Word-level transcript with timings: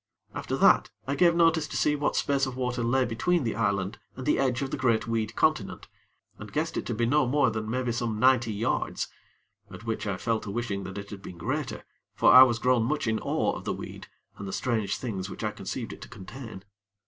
After 0.33 0.57
that, 0.57 0.89
I 1.05 1.13
gave 1.13 1.35
notice 1.35 1.67
to 1.67 1.77
see 1.77 1.95
what 1.95 2.15
space 2.15 2.47
of 2.47 2.55
water 2.57 2.81
lay 2.83 3.05
between 3.05 3.43
the 3.43 3.53
island 3.53 3.99
and 4.15 4.25
the 4.25 4.39
edge 4.39 4.63
of 4.63 4.71
the 4.71 4.75
great 4.75 5.05
weed 5.07 5.35
continent, 5.35 5.87
and 6.39 6.51
guessed 6.51 6.75
it 6.75 6.87
to 6.87 6.95
be 6.95 7.05
no 7.05 7.27
more 7.27 7.51
than 7.51 7.69
maybe 7.69 7.91
some 7.91 8.17
ninety 8.19 8.51
yards, 8.51 9.09
at 9.69 9.83
which 9.83 10.07
I 10.07 10.17
fell 10.17 10.39
to 10.39 10.49
wishing 10.49 10.85
that 10.85 10.97
it 10.97 11.11
had 11.11 11.21
been 11.21 11.37
greater, 11.37 11.85
for 12.15 12.33
I 12.33 12.41
was 12.41 12.57
grown 12.57 12.81
much 12.83 13.05
in 13.05 13.19
awe 13.19 13.55
of 13.55 13.63
the 13.63 13.73
weed 13.73 14.07
and 14.39 14.47
the 14.47 14.53
strange 14.53 14.97
things 14.97 15.29
which 15.29 15.43
I 15.43 15.51
conceived 15.51 15.93
it 15.93 16.01
to 16.01 16.09
contain. 16.09 16.63